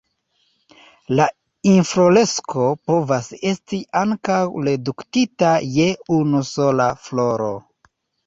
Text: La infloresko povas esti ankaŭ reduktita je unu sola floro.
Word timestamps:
La 1.17 1.25
infloresko 1.73 2.63
povas 2.91 3.27
esti 3.51 3.79
ankaŭ 4.01 4.39
reduktita 4.69 5.53
je 5.77 5.87
unu 6.21 6.43
sola 6.53 6.89
floro. 7.09 7.53